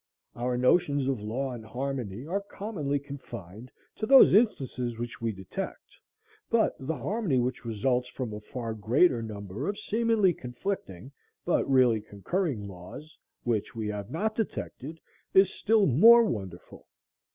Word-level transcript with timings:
Our 0.35 0.57
notions 0.57 1.07
of 1.07 1.19
law 1.21 1.51
and 1.51 1.63
harmony 1.63 2.25
are 2.25 2.41
commonly 2.41 2.97
confined 2.97 3.71
to 3.97 4.07
those 4.07 4.33
instances 4.33 4.97
which 4.97 5.21
we 5.21 5.31
detect; 5.31 5.91
but 6.49 6.73
the 6.79 6.97
harmony 6.97 7.37
which 7.37 7.65
results 7.65 8.09
from 8.09 8.33
a 8.33 8.39
far 8.39 8.73
greater 8.73 9.21
number 9.21 9.69
of 9.69 9.77
seemingly 9.77 10.33
conflicting, 10.33 11.11
but 11.45 11.69
really 11.69 12.01
concurring, 12.01 12.67
laws, 12.67 13.15
which 13.43 13.75
we 13.75 13.87
have 13.89 14.09
not 14.09 14.33
detected, 14.33 14.99
is 15.35 15.53
still 15.53 15.85
more 15.85 16.25
wonderful. 16.25 16.87